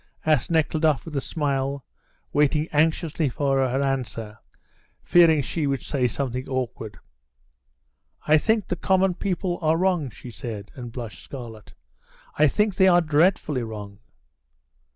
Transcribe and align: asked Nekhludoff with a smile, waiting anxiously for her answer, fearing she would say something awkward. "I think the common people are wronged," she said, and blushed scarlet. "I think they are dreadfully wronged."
asked 0.25 0.49
Nekhludoff 0.49 1.05
with 1.05 1.15
a 1.15 1.21
smile, 1.21 1.85
waiting 2.33 2.67
anxiously 2.71 3.29
for 3.29 3.57
her 3.59 3.85
answer, 3.85 4.39
fearing 5.03 5.43
she 5.43 5.67
would 5.67 5.83
say 5.83 6.07
something 6.07 6.49
awkward. 6.49 6.97
"I 8.25 8.39
think 8.39 8.65
the 8.67 8.75
common 8.75 9.13
people 9.13 9.59
are 9.61 9.77
wronged," 9.77 10.15
she 10.15 10.31
said, 10.31 10.71
and 10.73 10.91
blushed 10.91 11.23
scarlet. 11.23 11.75
"I 12.35 12.47
think 12.47 12.73
they 12.77 12.87
are 12.87 13.01
dreadfully 13.01 13.61
wronged." 13.61 13.99